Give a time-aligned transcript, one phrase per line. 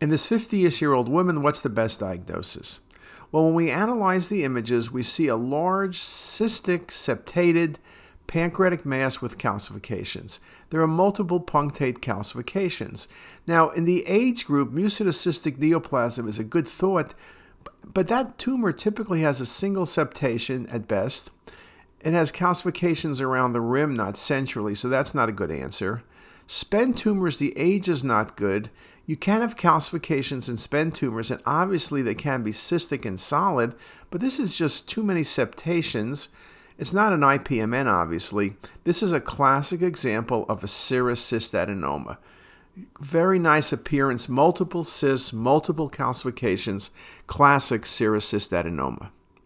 [0.00, 2.80] In this 50 ish year old woman, what's the best diagnosis?
[3.30, 7.78] Well, when we analyze the images, we see a large cystic septated
[8.26, 10.38] pancreatic mass with calcifications.
[10.70, 13.08] There are multiple punctate calcifications.
[13.46, 17.12] Now, in the age group, mucinous cystic neoplasm is a good thought,
[17.92, 21.30] but that tumor typically has a single septation at best.
[22.00, 26.02] It has calcifications around the rim, not centrally, so that's not a good answer.
[26.52, 28.70] SPEN tumors, the age is not good.
[29.06, 33.76] You can have calcifications in SPEN tumors, and obviously they can be cystic and solid,
[34.10, 36.28] but this is just too many septations.
[36.76, 38.56] It's not an IPMN, obviously.
[38.82, 42.16] This is a classic example of a serous cystadenoma.
[42.98, 46.90] Very nice appearance, multiple cysts, multiple calcifications,
[47.28, 49.10] classic serous cystadenoma.